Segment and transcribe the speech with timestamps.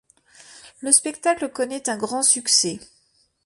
[0.79, 2.79] Le spectacle connaît un grand succès.